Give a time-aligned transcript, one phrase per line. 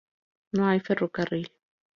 [0.53, 1.51] No hay ferrocarril.